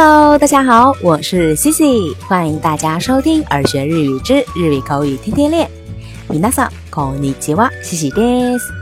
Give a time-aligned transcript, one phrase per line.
[0.00, 5.68] Hello，大家好，我是 Cici，欢迎大家收听《耳学日语之日语口语天天练》。
[6.32, 8.72] 皆さんこんにちは、Cici です。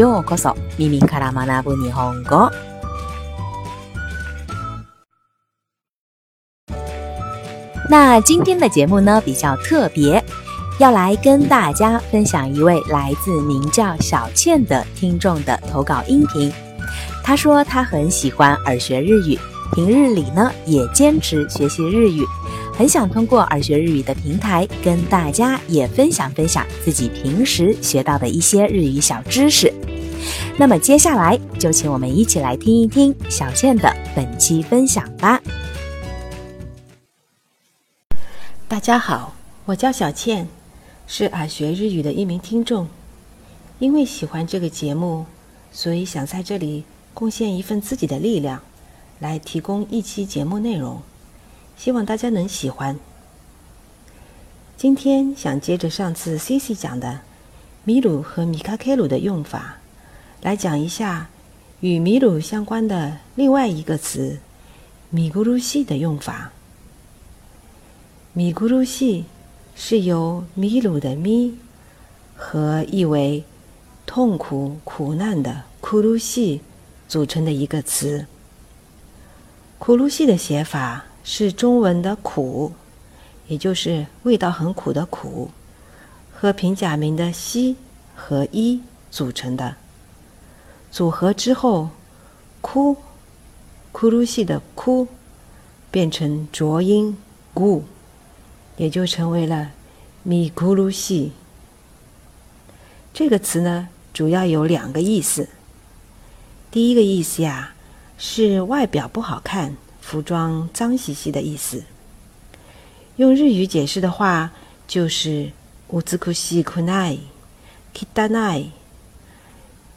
[0.00, 2.50] ようこそ、耳から学ぶ日本語。
[7.90, 10.24] 那今天的节目呢比较特别，
[10.80, 16.50] 要来跟大家分享一位来自名叫小倩的听众的投稿音频。
[17.22, 19.38] 他说他很喜欢耳学日语。
[19.74, 22.22] 平日里呢，也坚持学习日语，
[22.76, 29.72] 很想通过耳学日语的平台跟大家也分享分享自己平时学到的一些日语小知识。
[30.58, 35.40] 那么接下来就请我们一起来听一听小倩的本期分享吧。
[38.68, 40.46] 大家好，我叫小倩，
[41.06, 42.86] 是耳学日语的一名听众，
[43.78, 45.24] 因为喜欢这个节目，
[45.72, 48.60] 所以想在这里贡献一份自己的力量。
[49.22, 51.00] 来提供一期节目内容，
[51.76, 52.98] 希望大家能喜欢。
[54.76, 57.20] 今天想接着上次 Cici 讲的
[57.84, 59.78] “米鲁”和“米卡凯鲁”的用法，
[60.40, 61.30] 来讲一下
[61.78, 64.40] 与“米鲁”相关的另外一个词
[65.10, 66.50] “米咕噜西”的用法。
[68.34, 69.26] “米咕噜西”
[69.76, 71.54] 是由“米鲁”的“米”
[72.34, 73.44] 和意为
[74.04, 76.60] 痛苦、苦难的“咕噜西”
[77.06, 78.26] 组成的一个词。
[79.84, 82.70] 苦露西的写法是中文的“苦”，
[83.48, 85.50] 也就是味道很苦的“苦”，
[86.32, 87.74] 和平假名的“西”
[88.14, 89.74] 和“一”组成的。
[90.92, 91.88] 组合之后，
[92.60, 92.94] 哭”，
[93.90, 95.08] 苦露西的“哭”，
[95.90, 97.16] 变成浊音
[97.52, 97.82] g
[98.76, 99.72] 也就成为了
[100.22, 101.32] “米苦露西”。
[103.12, 105.48] 这个词呢，主要有两个意思。
[106.70, 107.71] 第一个意思呀。
[108.24, 111.82] 是外表不好看、服装脏兮兮的意思。
[113.16, 114.52] 用日语解释的话，
[114.86, 115.50] 就是
[115.90, 117.10] 「西汚し苦な
[117.92, 118.66] a Nai。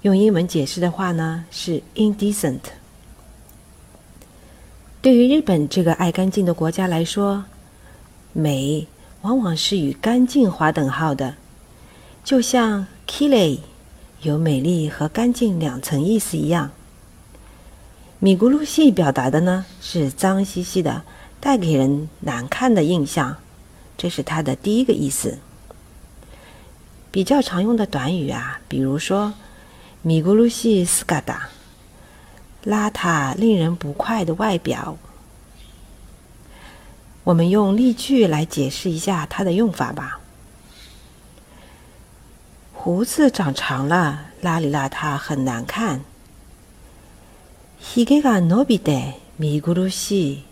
[0.00, 2.60] 用英文解释的话呢，是「indecent」。
[5.02, 7.44] 对于日本这个爱干净的国家来说，
[8.32, 8.86] 美
[9.20, 11.34] 往往是与干净划等号的，
[12.24, 13.60] 就像「k i l i
[14.22, 16.70] 有美丽和干净两层意思一样。
[18.20, 21.02] 米咕噜西表达的呢是脏兮兮的，
[21.40, 23.36] 带给人难看的印象，
[23.98, 25.38] 这是它的第一个意思。
[27.10, 29.34] 比较常用的短语啊，比如说
[30.02, 31.48] 米咕噜西斯嘎达，
[32.64, 34.96] 邋遢、令人不快的外表。
[37.24, 40.20] 我们用例句来解释一下它的用法吧。
[42.72, 46.04] 胡子长长了，邋里邋遢，很难看。
[47.78, 50.44] ひげが伸びて見苦しい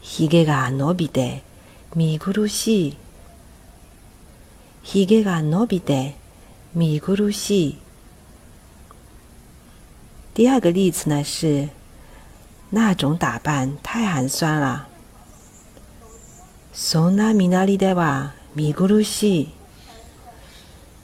[0.00, 1.42] ひげが伸びて
[1.94, 2.96] 見苦しい
[4.82, 6.14] ひげが伸びて
[6.74, 7.78] 見苦しい
[10.34, 11.68] 第二个例子呢是
[12.70, 14.86] 那种打扮太寒酸了。
[16.72, 19.48] そんな身なりでは見苦しい。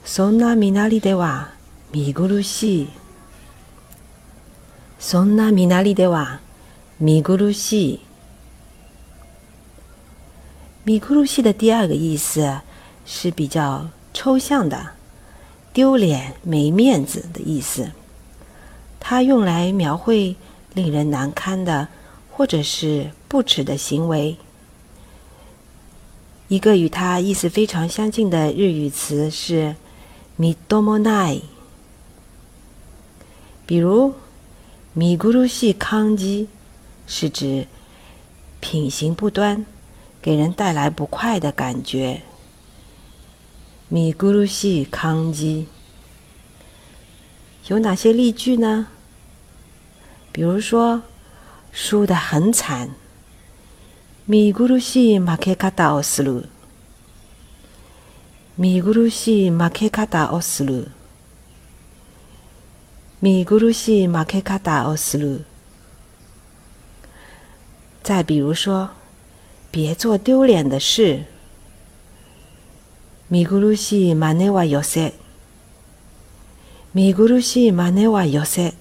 [0.05, 1.49] そんな身なりでは
[1.91, 2.89] 見苦しい。
[4.99, 6.39] そんな見なりでは、
[6.99, 7.99] 見苦しい。
[10.85, 12.61] 見苦しい的第二个意思
[13.05, 14.91] 是比较抽象的，
[15.73, 17.91] 丢脸、没面子的意思。
[18.99, 20.35] 它用来描绘
[20.73, 21.87] 令人难堪的
[22.31, 24.37] 或者是不耻的行为。
[26.47, 29.75] 一个与它意思非常相近的日语词是
[30.39, 31.41] 恵多もない。
[33.65, 34.13] 比如。
[34.97, 36.47] 米咕噜系康基，
[37.05, 37.67] 是指
[38.61, 39.65] 品行不端，
[40.21, 42.21] 给人带来不快的感觉。
[43.89, 45.67] 米咕噜系康基
[47.67, 48.87] 有哪些例句呢？
[50.31, 51.03] 比如说
[51.73, 52.91] 输得很惨，
[54.25, 56.43] 米咕噜西马克卡达奥斯鲁，
[58.55, 60.87] 米咕噜西马克卡达奥斯鲁。
[63.25, 65.39] 米咕噜西马克卡达奥斯鲁。
[68.03, 68.91] 再比如说，
[69.71, 71.23] 别做丢脸的事。
[73.27, 75.11] 米咕噜西马内瓦尤塞。
[76.91, 78.75] 米咕噜西马内瓦尤塞。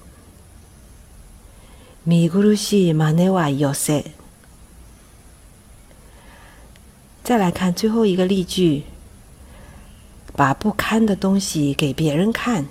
[2.03, 4.05] 米咕噜西马内瓦尤塞。
[7.23, 8.83] 再来看最后一个例句，
[10.37, 12.67] 把不堪的东西给别人看。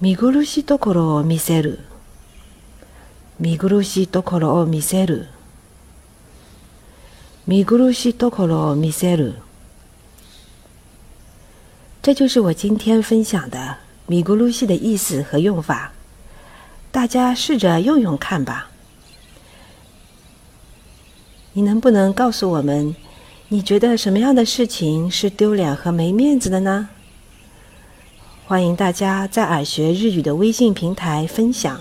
[0.00, 1.78] 見苦しいところを見せる。
[3.38, 5.28] 見苦しいところを見せる。
[7.46, 9.34] 見苦しいところを見せる。
[12.02, 13.76] 这就是我今天分享的
[14.06, 15.92] “米咕噜西”的意思和用法，
[16.90, 18.68] 大家试着用用看吧。
[21.52, 22.94] 你能不能告诉我们，
[23.48, 26.88] 你觉得什么样的事情是丢脸和没面子的呢？
[28.46, 31.80] 欢迎大家在耳学日语的微信平台分享。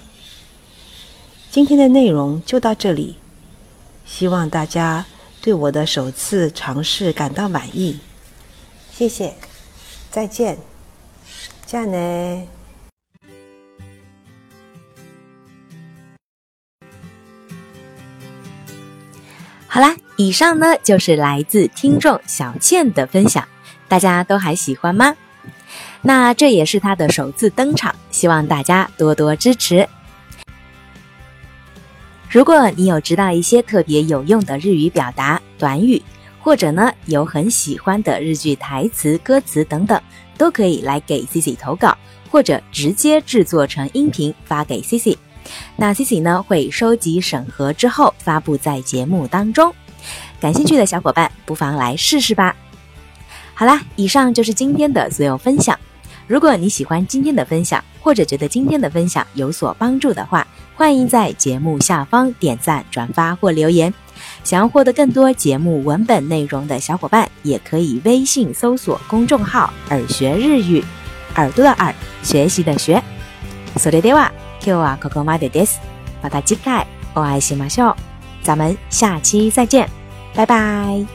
[1.51, 3.17] 今天的内容就到这里，
[4.05, 5.05] 希望大家
[5.41, 7.99] 对我的首次尝试感到满意。
[8.93, 9.33] 谢谢，
[10.09, 10.57] 再见。
[11.67, 12.43] 这样呢？
[19.67, 23.45] 好啦，以上呢就是来自听众小倩的分享，
[23.89, 25.13] 大家都还喜欢吗？
[26.05, 29.87] 那这也是他的首次登场，希望大家多多支持。
[32.29, 36.01] 如果你有知道一些特别有用的日语表达、短语，
[36.41, 39.99] 或者呢有很喜欢的日剧台词、歌词等等，
[40.37, 41.97] 都可以来给 Cici 投稿，
[42.29, 45.15] 或者直接制作成音频发给 Cici。
[45.77, 49.73] 那 Cici 呢会收集、审核之后发布在节目当中。
[50.41, 52.53] 感兴趣的小伙伴不妨来试试吧。
[53.53, 55.79] 好啦，以上就是今天的所有分享。
[56.27, 63.93] 如果你喜欢今天的分享，或者觉得今天的分享有所帮助的话，欢迎在节目下方点赞、转发或留言。
[64.43, 70.81] 想要获得更多节目文本内容的小伙伴，也可以微信搜索公众号“耳学日语”，
[71.35, 73.01] 耳朵的耳，学习的学。
[73.75, 74.29] それでは、
[74.61, 75.79] q 啊 c o c o m a d e i s
[76.21, 76.85] 把它击开。
[77.13, 77.93] 我爱喜马秀，
[78.41, 79.89] 咱们下期再见，
[80.33, 81.05] 拜拜。